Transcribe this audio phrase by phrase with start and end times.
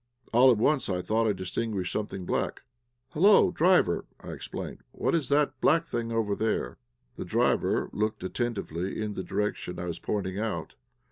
[0.33, 2.63] All at once I thought I distinguished something black.
[3.11, 6.79] "Hullo, driver!" I exclaimed, "what is that black thing over there?"
[7.17, 10.73] The driver looked attentively in the direction I was pointing out.